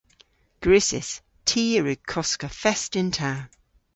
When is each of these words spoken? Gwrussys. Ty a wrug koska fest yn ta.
Gwrussys. 0.63 1.11
Ty 1.47 1.63
a 1.77 1.81
wrug 1.83 2.01
koska 2.11 2.47
fest 2.61 2.91
yn 2.99 3.09
ta. 3.17 3.31